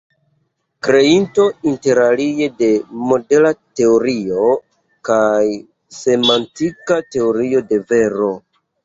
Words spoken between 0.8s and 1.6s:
Kreinto